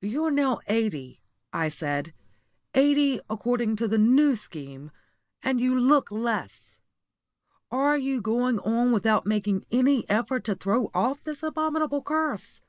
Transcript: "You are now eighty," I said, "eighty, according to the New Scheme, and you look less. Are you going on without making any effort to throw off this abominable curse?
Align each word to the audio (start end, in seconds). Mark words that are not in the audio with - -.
"You 0.00 0.22
are 0.26 0.30
now 0.30 0.60
eighty," 0.68 1.22
I 1.52 1.68
said, 1.68 2.14
"eighty, 2.72 3.18
according 3.28 3.74
to 3.82 3.88
the 3.88 3.98
New 3.98 4.36
Scheme, 4.36 4.92
and 5.42 5.60
you 5.60 5.76
look 5.76 6.12
less. 6.12 6.76
Are 7.68 7.96
you 7.98 8.20
going 8.22 8.60
on 8.60 8.92
without 8.92 9.26
making 9.26 9.64
any 9.72 10.08
effort 10.08 10.44
to 10.44 10.54
throw 10.54 10.92
off 10.94 11.24
this 11.24 11.42
abominable 11.42 12.00
curse? 12.00 12.60